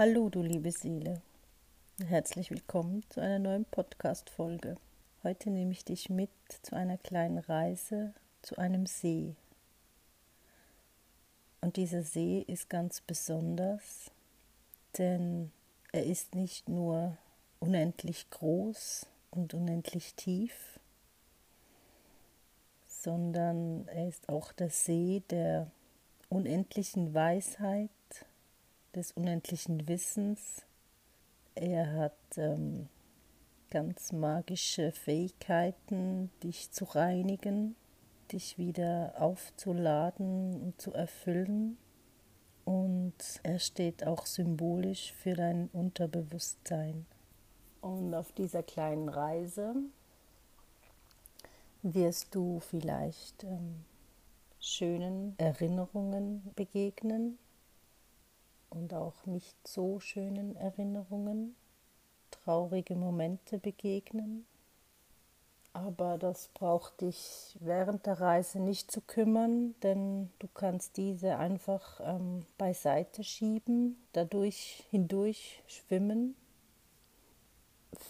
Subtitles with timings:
[0.00, 1.22] Hallo, du liebe Seele.
[2.06, 4.76] Herzlich willkommen zu einer neuen Podcast-Folge.
[5.24, 6.30] Heute nehme ich dich mit
[6.62, 9.34] zu einer kleinen Reise zu einem See.
[11.60, 14.12] Und dieser See ist ganz besonders,
[14.98, 15.50] denn
[15.90, 17.18] er ist nicht nur
[17.58, 20.78] unendlich groß und unendlich tief,
[22.86, 25.72] sondern er ist auch der See der
[26.28, 27.90] unendlichen Weisheit,
[28.94, 30.64] des unendlichen Wissens.
[31.54, 32.88] Er hat ähm,
[33.70, 37.76] ganz magische Fähigkeiten, dich zu reinigen,
[38.32, 41.78] dich wieder aufzuladen und zu erfüllen.
[42.64, 47.06] Und er steht auch symbolisch für dein Unterbewusstsein.
[47.80, 49.74] Und auf dieser kleinen Reise
[51.82, 53.84] wirst du vielleicht ähm,
[54.60, 57.38] schönen Erinnerungen begegnen,
[58.88, 61.56] und auch nicht so schönen Erinnerungen,
[62.30, 64.46] traurige Momente begegnen.
[65.74, 72.00] Aber das braucht dich während der Reise nicht zu kümmern, denn du kannst diese einfach
[72.02, 76.34] ähm, beiseite schieben, dadurch hindurch schwimmen.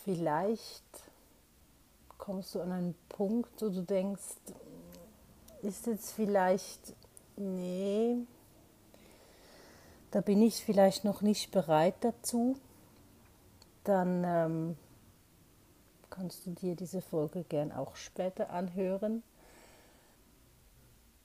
[0.05, 0.84] Vielleicht
[2.19, 4.37] kommst du an einen Punkt, wo du denkst,
[5.62, 6.95] ist jetzt vielleicht,
[7.37, 8.19] nee,
[10.11, 12.56] da bin ich vielleicht noch nicht bereit dazu,
[13.84, 14.77] dann ähm,
[16.11, 19.22] kannst du dir diese Folge gern auch später anhören.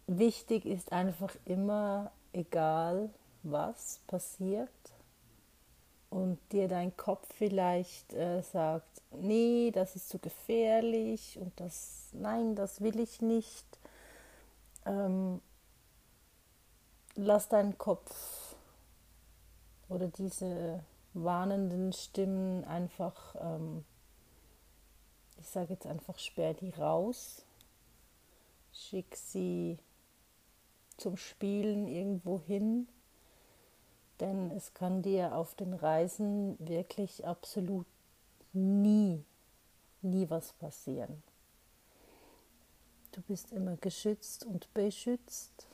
[0.08, 3.09] Wichtig ist einfach immer, egal
[3.44, 4.69] was passiert
[6.09, 12.56] und dir dein Kopf vielleicht äh, sagt, nee, das ist zu gefährlich und das, nein,
[12.56, 13.66] das will ich nicht.
[14.85, 15.41] Ähm,
[17.16, 18.43] lass deinen Kopf
[19.94, 20.84] oder diese
[21.14, 23.86] warnenden Stimmen einfach, ähm,
[25.40, 27.46] ich sage jetzt einfach, sperr die raus,
[28.72, 29.78] schick sie
[30.98, 32.88] zum Spielen irgendwo hin,
[34.20, 37.86] denn es kann dir auf den Reisen wirklich absolut
[38.52, 39.24] nie,
[40.02, 41.22] nie was passieren.
[43.12, 45.68] Du bist immer geschützt und beschützt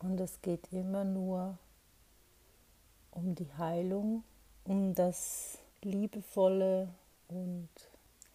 [0.00, 1.56] und es geht immer nur
[3.24, 4.22] um die Heilung,
[4.64, 6.88] um das liebevolle
[7.28, 7.68] und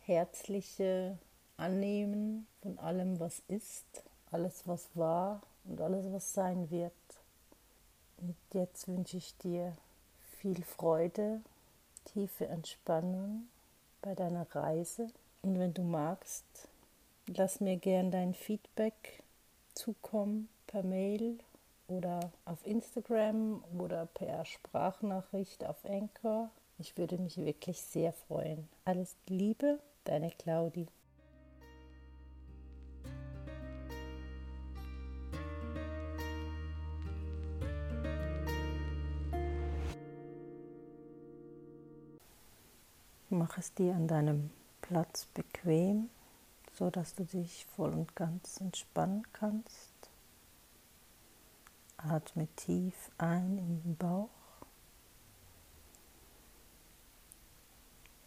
[0.05, 1.17] herzliche
[1.57, 3.85] Annehmen von allem, was ist,
[4.31, 6.91] alles, was war und alles, was sein wird.
[8.17, 9.73] Und jetzt wünsche ich dir
[10.39, 11.41] viel Freude,
[12.05, 13.47] tiefe Entspannung
[14.01, 15.09] bei deiner Reise.
[15.43, 16.45] Und wenn du magst,
[17.27, 19.21] lass mir gern dein Feedback
[19.75, 21.37] zukommen per Mail
[21.89, 26.49] oder auf Instagram oder per Sprachnachricht auf Anchor.
[26.77, 28.69] Ich würde mich wirklich sehr freuen.
[28.85, 30.87] Alles Liebe, deine Claudi.
[43.31, 44.49] Mach es dir an deinem
[44.81, 46.09] Platz bequem,
[46.73, 49.88] so dass du dich voll und ganz entspannen kannst.
[52.03, 54.29] Atme tief ein in den Bauch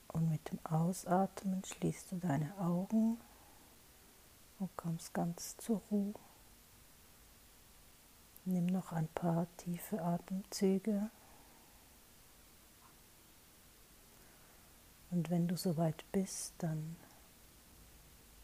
[0.08, 3.18] und mit dem Ausatmen schließt du deine Augen
[4.58, 6.14] und kommst ganz zur Ruhe.
[8.44, 11.10] Nimm noch ein paar tiefe Atemzüge.
[15.10, 16.96] Und wenn du soweit bist, dann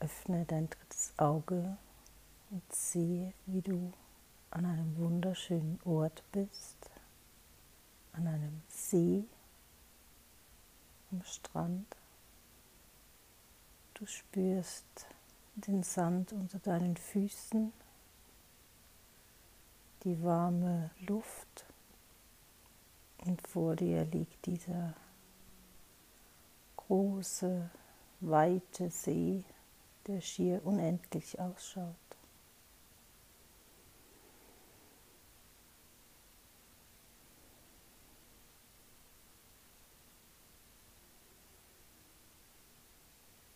[0.00, 1.76] öffne dein drittes Auge
[2.50, 3.92] und sehe, wie du
[4.50, 6.90] an einem wunderschönen Ort bist,
[8.12, 9.24] an einem See,
[11.10, 11.96] am Strand.
[13.94, 15.06] Du spürst
[15.54, 17.72] den Sand unter deinen Füßen,
[20.04, 21.66] die warme Luft
[23.26, 24.94] und vor dir liegt dieser
[26.76, 27.68] große,
[28.20, 29.44] weite See,
[30.06, 31.94] der schier unendlich ausschaut.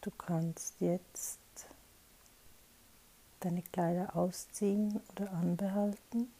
[0.02, 1.38] Du kannst jetzt
[3.40, 6.32] deine Kleider ausziehen oder anbehalten,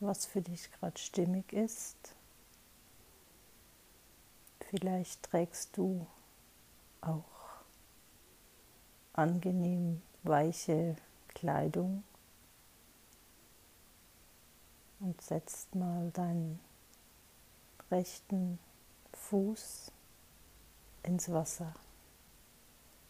[0.00, 2.14] was für dich gerade stimmig ist.
[4.70, 6.06] Vielleicht trägst du
[7.02, 7.22] auch
[9.12, 10.96] angenehm weiche
[11.28, 12.02] Kleidung
[15.00, 16.60] und setzt mal deinen
[17.90, 18.58] rechten
[19.12, 19.92] Fuß
[21.04, 21.74] ins Wasser.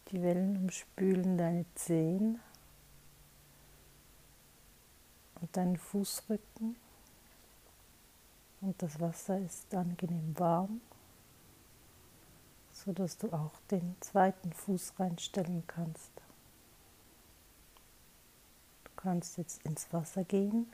[0.09, 2.39] Die Wellen umspülen deine Zehen
[5.41, 6.75] und deinen Fußrücken
[8.61, 10.81] und das Wasser ist angenehm warm,
[12.71, 16.11] sodass du auch den zweiten Fuß reinstellen kannst.
[18.83, 20.71] Du kannst jetzt ins Wasser gehen,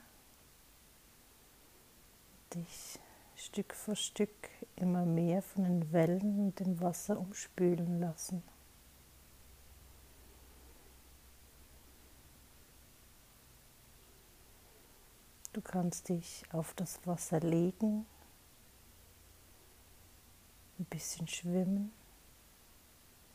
[2.54, 2.98] dich
[3.44, 8.40] Stück für Stück immer mehr von den Wellen und dem Wasser umspülen lassen.
[15.52, 18.06] Du kannst dich auf das Wasser legen,
[20.78, 21.90] ein bisschen schwimmen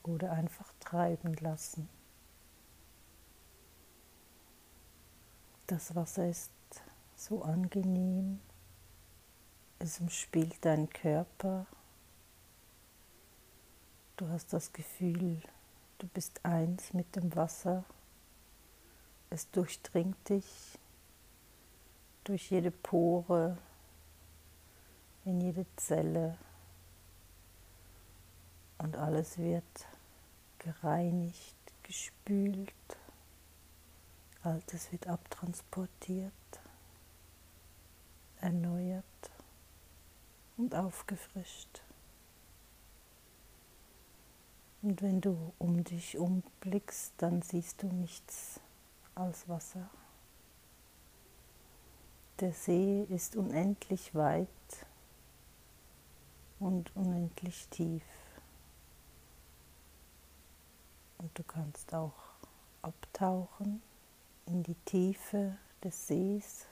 [0.04, 1.90] oder einfach treiben lassen.
[5.68, 6.52] Das Wasser ist
[7.18, 8.40] so angenehm,
[9.80, 11.66] es umspielt deinen Körper.
[14.16, 15.42] Du hast das Gefühl,
[16.00, 17.84] du bist eins mit dem Wasser.
[19.30, 20.80] Es durchdringt dich
[22.24, 23.58] durch jede Pore,
[25.26, 26.38] in jede Zelle
[28.78, 29.88] und alles wird
[30.60, 32.74] gereinigt, gespült,
[34.44, 36.32] Altes wird abtransportiert,
[38.40, 39.04] erneuert
[40.58, 41.82] und aufgefrischt.
[44.82, 48.60] Und wenn du um dich umblickst, dann siehst du nichts
[49.16, 49.90] als Wasser.
[52.40, 54.48] Der See ist unendlich weit
[56.60, 58.04] und unendlich tief.
[61.18, 62.14] Und du kannst auch
[62.84, 63.82] abtauchen
[64.46, 66.66] in die Tiefe des Sees,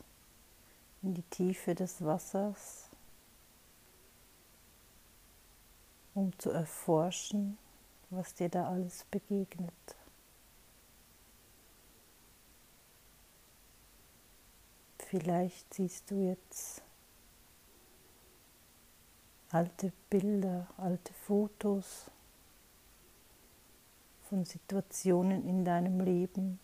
[1.02, 2.90] in die Tiefe des Wassers,
[6.16, 7.58] um zu erforschen,
[8.10, 9.74] was dir da alles begegnet.
[14.98, 16.82] Vielleicht siehst du jetzt
[19.52, 22.10] alte Bilder, alte Fotos
[24.24, 26.60] von Situationen in deinem Leben,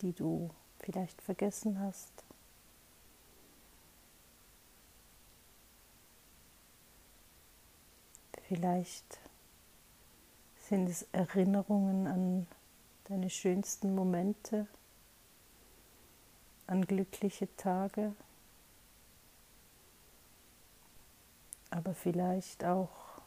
[0.00, 2.24] die du vielleicht vergessen hast.
[8.54, 9.18] Vielleicht
[10.68, 12.46] sind es Erinnerungen an
[13.04, 14.66] deine schönsten Momente
[16.66, 18.14] an glückliche Tage,
[21.70, 23.22] aber vielleicht auch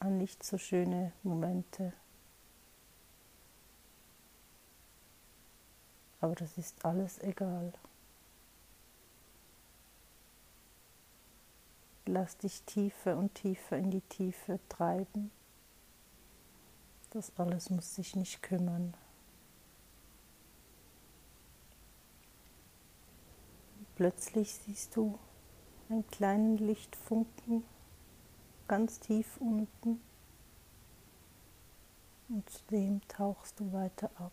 [0.00, 1.94] an nicht so schöne Momente.
[6.20, 7.72] Aber das ist alles egal.
[12.14, 15.30] Lass dich tiefer und tiefer in die Tiefe treiben.
[17.08, 18.92] Das alles muss sich nicht kümmern.
[23.94, 25.18] Plötzlich siehst du
[25.88, 27.64] einen kleinen Lichtfunken
[28.68, 29.98] ganz tief unten
[32.28, 34.32] und zu dem tauchst du weiter ab.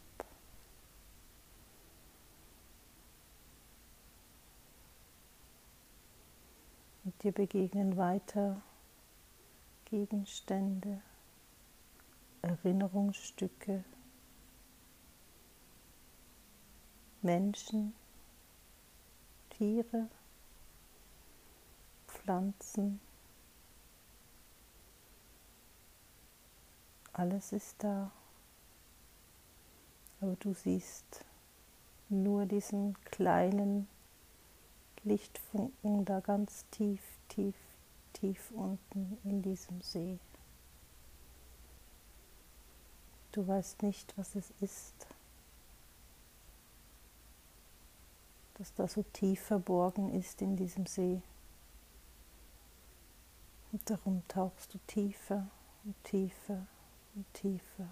[7.22, 8.62] Dir begegnen weiter
[9.86, 11.02] Gegenstände,
[12.42, 13.84] Erinnerungsstücke,
[17.22, 17.94] Menschen,
[19.50, 20.08] Tiere,
[22.08, 23.02] Pflanzen,
[27.12, 28.12] alles ist da,
[30.22, 31.26] aber du siehst
[32.08, 33.88] nur diesen kleinen
[35.04, 37.56] Lichtfunken da ganz tief, tief,
[38.14, 40.20] tief unten in diesem See.
[43.32, 45.08] Du weißt nicht, was es ist.
[48.60, 51.22] das da so tief verborgen ist in diesem See.
[53.72, 55.48] Und darum tauchst du tiefer
[55.86, 56.68] und tiefer
[57.16, 57.88] und tiefer.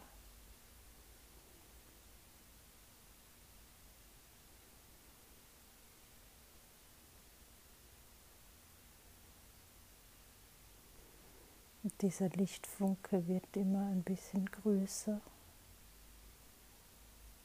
[11.88, 15.22] Und dieser Lichtfunke wird immer ein bisschen größer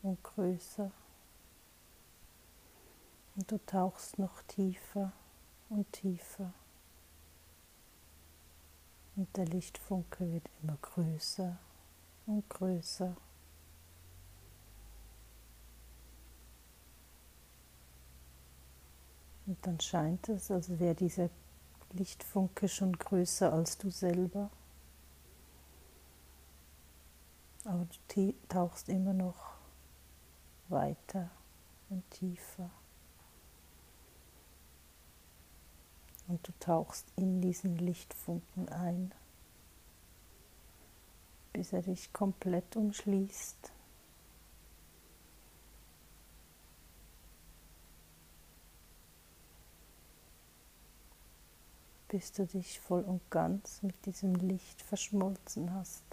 [0.03, 0.91] und größer.
[3.37, 5.13] Und du tauchst noch tiefer
[5.69, 6.53] und tiefer.
[9.15, 11.57] Und der Lichtfunke wird immer größer
[12.27, 13.17] und größer.
[19.61, 21.31] dann scheint es, als wäre dieser
[21.95, 24.51] Lichtfunke schon größer als du selber.
[27.65, 29.55] Aber du tauchst immer noch
[30.69, 31.31] weiter
[31.91, 32.71] und tiefer.
[36.29, 39.13] Und du tauchst in diesen Lichtfunken ein,
[41.53, 43.72] bis er dich komplett umschließt.
[52.13, 56.05] Bis du dich voll und ganz mit diesem Licht verschmolzen hast.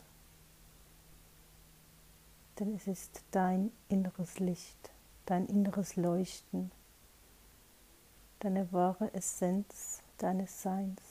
[2.58, 4.92] Denn es ist dein inneres Licht,
[5.26, 6.72] dein inneres Leuchten,
[8.40, 11.02] deine wahre Essenz deines Seins.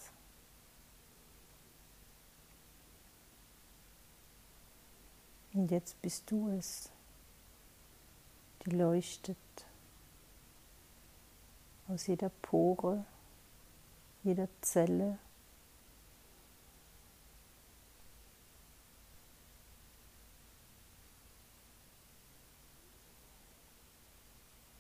[5.53, 6.89] Und jetzt bist du es,
[8.65, 9.37] die leuchtet
[11.89, 13.05] aus jeder Pore
[14.29, 15.19] jeder Zelle.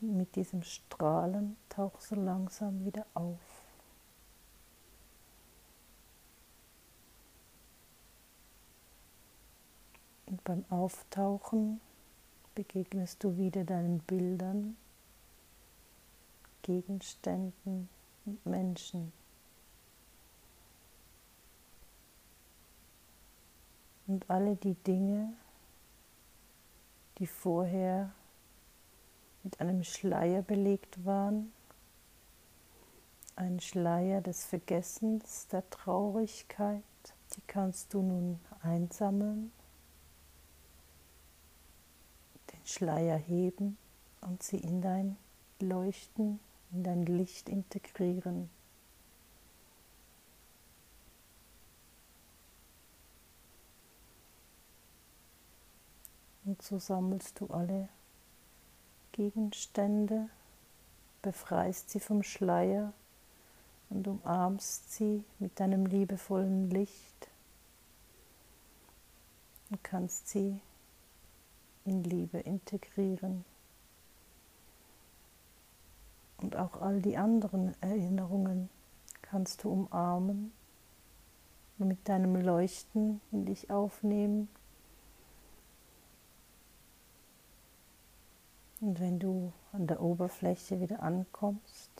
[0.00, 3.40] Mit diesem Strahlen tauch so langsam wieder auf.
[10.26, 11.80] Und beim Auftauchen
[12.54, 14.76] begegnest du wieder deinen Bildern,
[16.60, 17.88] Gegenständen
[18.26, 19.10] und Menschen.
[24.08, 25.32] Und alle die Dinge,
[27.18, 28.10] die vorher
[29.42, 31.52] mit einem Schleier belegt waren,
[33.36, 36.82] ein Schleier des Vergessens, der Traurigkeit,
[37.36, 39.52] die kannst du nun einsammeln,
[42.52, 43.76] den Schleier heben
[44.22, 45.16] und sie in dein
[45.60, 46.40] Leuchten,
[46.72, 48.48] in dein Licht integrieren.
[56.48, 57.90] Und so sammelst du alle
[59.12, 60.30] Gegenstände,
[61.20, 62.94] befreist sie vom Schleier
[63.90, 67.28] und umarmst sie mit deinem liebevollen Licht
[69.68, 70.58] und kannst sie
[71.84, 73.44] in Liebe integrieren.
[76.38, 78.70] Und auch all die anderen Erinnerungen
[79.20, 80.50] kannst du umarmen
[81.78, 84.48] und mit deinem Leuchten in dich aufnehmen
[88.80, 91.90] Und wenn du an der Oberfläche wieder ankommst,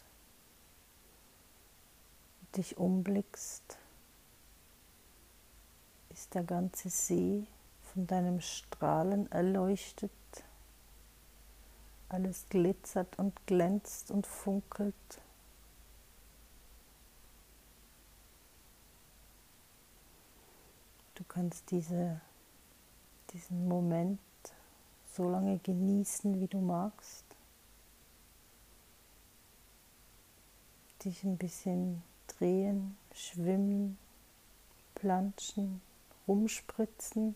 [2.56, 3.78] dich umblickst,
[6.11, 7.47] ist der ganze See
[7.82, 10.11] von deinem Strahlen erleuchtet.
[12.08, 14.94] Alles glitzert und glänzt und funkelt.
[21.16, 22.20] Du kannst diese,
[23.32, 24.20] diesen Moment
[25.19, 27.25] so lange genießen, wie du magst.
[31.05, 33.99] Dich ein bisschen drehen, schwimmen,
[34.95, 35.81] planschen,
[36.29, 37.35] rumspritzen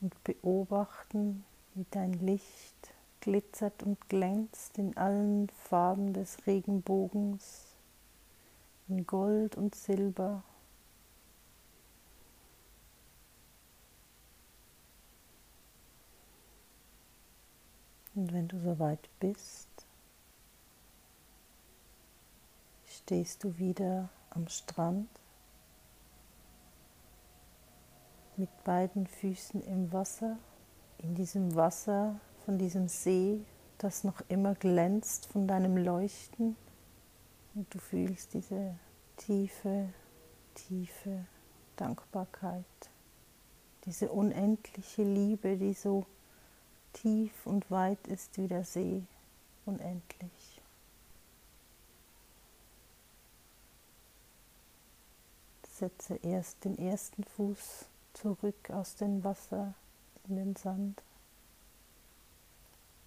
[0.00, 1.44] und beobachten,
[1.74, 7.74] wie dein Licht glitzert und glänzt in allen Farben des Regenbogens,
[8.88, 10.42] in Gold und Silber
[18.28, 19.70] Und wenn du soweit bist,
[22.84, 25.08] stehst du wieder am Strand
[28.36, 30.36] mit beiden Füßen im Wasser,
[30.98, 33.40] in diesem Wasser von diesem See,
[33.78, 36.54] das noch immer glänzt von deinem Leuchten.
[37.54, 38.74] Und du fühlst diese
[39.16, 39.88] tiefe,
[40.54, 41.24] tiefe
[41.76, 42.90] Dankbarkeit,
[43.86, 46.04] diese unendliche Liebe, die so
[47.02, 49.04] Tief und weit ist wie der See
[49.66, 50.60] unendlich.
[55.62, 59.74] Setze erst den ersten Fuß zurück aus dem Wasser
[60.26, 61.00] in den Sand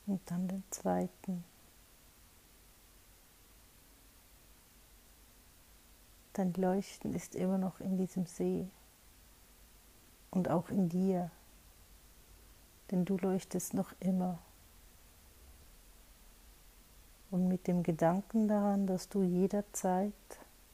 [0.08, 1.44] und dann den zweiten.
[6.32, 8.70] Dein Leuchten ist immer noch in diesem See
[10.30, 11.30] und auch in dir
[12.92, 14.40] denn du leuchtest noch immer.
[17.32, 20.14] Und mit dem Gedanken daran, dass du jederzeit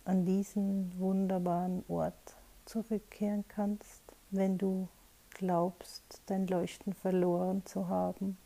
[0.06, 4.88] an diesen wunderbaren Ort zurückkehren kannst, wenn du
[5.32, 8.38] glaubst, dein Leuchten verloren zu haben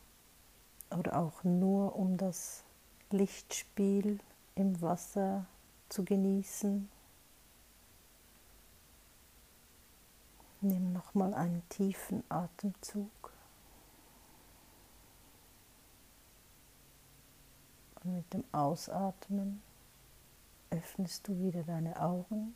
[0.90, 2.64] oder auch nur um das
[3.10, 4.18] Lichtspiel
[4.54, 5.46] im Wasser
[5.88, 6.88] zu genießen.
[10.60, 13.21] Nimm nochmal einen tiefen Atemzug.
[18.04, 19.62] Und mit dem Ausatmen
[20.70, 22.54] öffnest du wieder deine Augen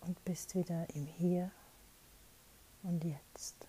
[0.00, 1.50] und bist wieder im Hier
[2.82, 3.68] und Jetzt.